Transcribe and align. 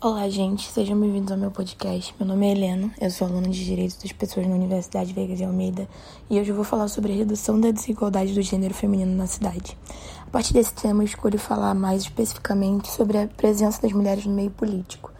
Olá, 0.00 0.28
gente, 0.28 0.70
sejam 0.70 0.96
bem-vindos 0.96 1.32
ao 1.32 1.36
meu 1.36 1.50
podcast. 1.50 2.14
Meu 2.20 2.28
nome 2.28 2.46
é 2.46 2.52
Helena, 2.52 2.94
eu 3.00 3.10
sou 3.10 3.26
aluna 3.26 3.48
de 3.48 3.64
Direitos 3.64 3.96
das 3.96 4.12
Pessoas 4.12 4.46
na 4.46 4.54
Universidade 4.54 5.12
Veiga 5.12 5.34
de 5.34 5.42
Almeida 5.42 5.88
e 6.30 6.38
hoje 6.38 6.50
eu 6.50 6.54
vou 6.54 6.62
falar 6.62 6.86
sobre 6.86 7.12
a 7.12 7.16
redução 7.16 7.60
da 7.60 7.72
desigualdade 7.72 8.32
do 8.32 8.40
gênero 8.40 8.72
feminino 8.72 9.16
na 9.16 9.26
cidade. 9.26 9.76
A 10.24 10.30
partir 10.30 10.52
desse 10.52 10.72
tema, 10.72 11.02
eu 11.02 11.04
escolho 11.06 11.36
falar 11.36 11.74
mais 11.74 12.02
especificamente 12.02 12.88
sobre 12.92 13.18
a 13.18 13.26
presença 13.26 13.82
das 13.82 13.92
mulheres 13.92 14.24
no 14.24 14.32
meio 14.32 14.52
político. 14.52 15.12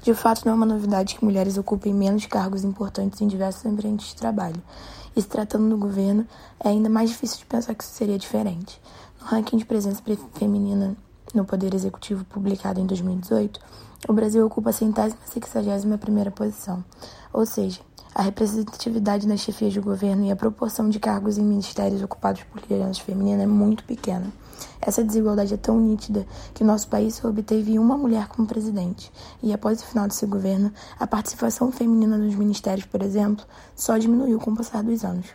De 0.00 0.14
fato, 0.14 0.46
não 0.46 0.52
é 0.52 0.56
uma 0.56 0.64
novidade 0.64 1.14
que 1.16 1.24
mulheres 1.26 1.58
ocupem 1.58 1.92
menos 1.92 2.24
cargos 2.24 2.64
importantes 2.64 3.20
em 3.20 3.28
diversos 3.28 3.66
ambientes 3.66 4.08
de 4.08 4.16
trabalho. 4.16 4.62
E 5.14 5.20
se 5.20 5.28
tratando 5.28 5.68
do 5.68 5.76
governo, 5.76 6.26
é 6.58 6.70
ainda 6.70 6.88
mais 6.88 7.10
difícil 7.10 7.36
de 7.36 7.44
pensar 7.44 7.74
que 7.74 7.84
isso 7.84 7.92
seria 7.92 8.18
diferente. 8.18 8.80
No 9.20 9.26
ranking 9.26 9.58
de 9.58 9.66
presença 9.66 10.02
feminina 10.32 10.96
no 11.34 11.44
Poder 11.44 11.74
Executivo 11.74 12.24
publicado 12.24 12.80
em 12.80 12.86
2018, 12.86 13.60
o 14.08 14.12
Brasil 14.12 14.44
ocupa 14.44 14.70
a 14.70 14.72
centésima 14.72 15.20
sexagésima 15.26 15.96
primeira 15.96 16.30
posição, 16.30 16.84
ou 17.32 17.46
seja, 17.46 17.80
a 18.14 18.22
representatividade 18.22 19.26
nas 19.26 19.40
chefias 19.40 19.72
de 19.72 19.80
governo 19.80 20.26
e 20.26 20.30
a 20.30 20.36
proporção 20.36 20.90
de 20.90 21.00
cargos 21.00 21.38
em 21.38 21.44
ministérios 21.44 22.02
ocupados 22.02 22.42
por 22.42 22.60
lideranças 22.60 22.98
femininas 22.98 23.44
é 23.44 23.46
muito 23.46 23.84
pequena. 23.84 24.30
Essa 24.80 25.02
desigualdade 25.02 25.54
é 25.54 25.56
tão 25.56 25.80
nítida 25.80 26.26
que 26.52 26.62
nosso 26.62 26.88
país 26.88 27.14
só 27.14 27.28
obteve 27.28 27.78
uma 27.78 27.96
mulher 27.96 28.28
como 28.28 28.46
presidente, 28.46 29.10
e 29.42 29.52
após 29.52 29.80
o 29.80 29.86
final 29.86 30.06
desse 30.06 30.26
governo, 30.26 30.72
a 30.98 31.06
participação 31.06 31.72
feminina 31.72 32.18
nos 32.18 32.34
ministérios, 32.34 32.84
por 32.84 33.00
exemplo, 33.02 33.46
só 33.74 33.96
diminuiu 33.96 34.38
com 34.38 34.50
o 34.50 34.56
passar 34.56 34.82
dos 34.82 35.04
anos. 35.04 35.26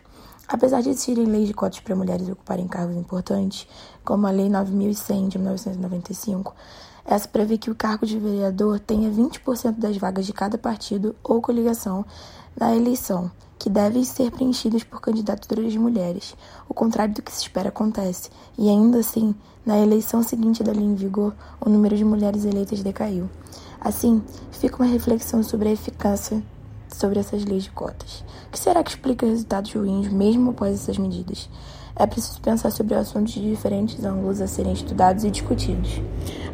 Apesar 0.48 0.80
de 0.80 0.88
existirem 0.88 1.26
leis 1.26 1.46
de 1.46 1.52
cotas 1.52 1.78
para 1.80 1.94
mulheres 1.94 2.26
ocuparem 2.26 2.66
cargos 2.66 2.96
importantes, 2.96 3.68
como 4.02 4.26
a 4.26 4.30
Lei 4.30 4.48
9100 4.48 5.28
de 5.28 5.38
1995, 5.38 6.54
essa 7.04 7.28
prevê 7.28 7.58
que 7.58 7.70
o 7.70 7.74
cargo 7.74 8.06
de 8.06 8.18
vereador 8.18 8.80
tenha 8.80 9.10
20% 9.10 9.72
das 9.72 9.98
vagas 9.98 10.24
de 10.24 10.32
cada 10.32 10.56
partido 10.56 11.14
ou 11.22 11.42
coligação 11.42 12.02
na 12.58 12.74
eleição, 12.74 13.30
que 13.58 13.68
devem 13.68 14.02
ser 14.04 14.30
preenchidas 14.30 14.82
por 14.82 15.02
candidaturas 15.02 15.70
de 15.70 15.78
mulheres. 15.78 16.34
O 16.66 16.72
contrário 16.72 17.14
do 17.14 17.22
que 17.22 17.30
se 17.30 17.42
espera 17.42 17.68
acontece, 17.68 18.30
e 18.56 18.70
ainda 18.70 19.00
assim, 19.00 19.34
na 19.66 19.78
eleição 19.78 20.22
seguinte 20.22 20.64
da 20.64 20.72
lei 20.72 20.84
em 20.84 20.94
vigor, 20.94 21.34
o 21.60 21.68
número 21.68 21.94
de 21.94 22.04
mulheres 22.06 22.46
eleitas 22.46 22.82
decaiu. 22.82 23.28
Assim, 23.78 24.22
fica 24.50 24.76
uma 24.82 24.90
reflexão 24.90 25.42
sobre 25.42 25.68
a 25.68 25.72
eficácia 25.72 26.42
sobre 26.98 27.20
essas 27.20 27.44
leis 27.44 27.64
de 27.64 27.70
cotas. 27.70 28.24
O 28.48 28.50
que 28.50 28.58
será 28.58 28.82
que 28.82 28.90
explica 28.90 29.26
resultados 29.26 29.72
ruins 29.72 30.08
mesmo 30.08 30.50
após 30.50 30.74
essas 30.74 30.98
medidas? 30.98 31.48
É 32.00 32.06
preciso 32.06 32.40
pensar 32.40 32.70
sobre 32.70 32.94
assuntos 32.94 33.32
de 33.32 33.50
diferentes 33.50 34.04
ângulos 34.04 34.40
a 34.40 34.46
serem 34.46 34.72
estudados 34.72 35.24
e 35.24 35.30
discutidos. 35.32 36.00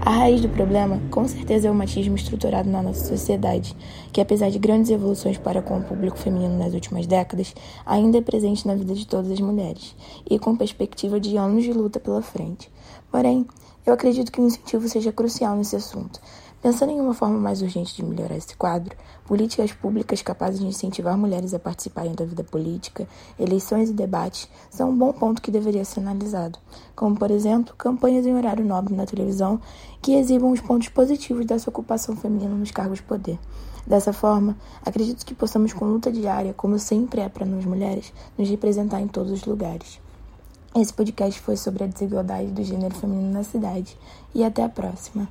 A 0.01 0.11
raiz 0.11 0.41
do 0.41 0.49
problema, 0.49 0.99
com 1.11 1.29
certeza, 1.29 1.69
é 1.69 1.71
o 1.71 1.75
machismo 1.75 2.17
estruturado 2.17 2.71
na 2.71 2.83
nossa 2.83 3.05
sociedade, 3.05 3.77
que, 4.11 4.23
apesar 4.23 4.51
de 4.51 4.59
grandes 4.59 4.91
evoluções 4.91 5.37
para 5.37 5.61
com 5.61 5.79
o 5.79 5.83
público 5.83 6.17
feminino 6.17 6.59
nas 6.59 6.73
últimas 6.73 7.07
décadas, 7.07 7.55
ainda 7.85 8.17
é 8.17 8.23
presente 8.23 8.67
na 8.67 8.75
vida 8.75 8.95
de 8.95 9.07
todas 9.07 9.31
as 9.31 9.41
mulheres, 9.41 9.95
e 10.29 10.39
com 10.39 10.57
perspectiva 10.57 11.21
de 11.21 11.37
anos 11.37 11.63
de 11.63 11.75
luta 11.75 12.01
pela 12.01 12.23
frente. 12.23 12.71
Porém, 13.11 13.47
eu 13.85 13.93
acredito 13.93 14.33
que 14.33 14.41
o 14.41 14.47
incentivo 14.47 14.89
seja 14.89 15.13
crucial 15.13 15.55
nesse 15.57 15.77
assunto, 15.77 16.19
Pensando 16.65 16.93
em 16.93 16.99
uma 16.99 17.13
forma 17.13 17.39
mais 17.39 17.61
urgente 17.61 17.95
de 17.95 18.03
melhorar 18.03 18.39
esse 18.39 18.57
quadro, 18.57 18.97
políticas 19.27 19.71
públicas 19.71 20.23
capazes 20.23 20.61
de 20.61 20.67
incentivar 20.67 21.15
mulheres 21.15 21.53
a 21.53 21.59
participarem 21.59 22.15
da 22.15 22.25
vida 22.25 22.43
política, 22.43 23.07
eleições 23.39 23.91
e 23.91 23.93
debates 23.93 24.49
são 24.71 24.89
um 24.89 24.97
bom 24.97 25.13
ponto 25.13 25.43
que 25.43 25.51
deveria 25.51 25.85
ser 25.85 26.01
analisado, 26.01 26.59
como, 26.97 27.19
por 27.19 27.31
exemplo, 27.31 27.75
campanhas 27.77 28.25
em 28.25 28.35
horário 28.35 28.65
nobre 28.65 28.95
na 28.95 29.05
televisão 29.05 29.61
que 30.01 30.15
exibam 30.15 30.53
os 30.53 30.61
pontos 30.63 30.89
positivos 30.89 31.45
dessa 31.45 31.69
ocupação 31.69 32.17
feminina 32.17 32.55
nos 32.55 32.71
cargos 32.71 32.97
de 32.97 33.05
poder. 33.05 33.39
Dessa 33.87 34.15
forma, 34.15 34.57
acredito 34.87 35.27
que 35.27 35.35
possamos, 35.35 35.75
com 35.75 35.85
luta 35.85 36.11
diária, 36.11 36.55
como 36.55 36.79
sempre 36.79 37.21
é 37.21 37.29
para 37.29 37.45
nós 37.45 37.67
mulheres, 37.67 38.11
nos 38.39 38.49
representar 38.49 39.03
em 39.03 39.07
todos 39.07 39.33
os 39.33 39.45
lugares. 39.45 40.01
Esse 40.75 40.95
podcast 40.95 41.39
foi 41.43 41.59
sobre 41.59 41.85
a 41.85 41.89
desigualdade 41.89 42.53
do 42.53 42.65
gênero 42.65 42.95
feminino 42.95 43.35
na 43.35 43.45
cidade, 43.45 43.99
e 44.35 44.43
até 44.43 44.63
a 44.65 44.69
próxima. 44.71 45.29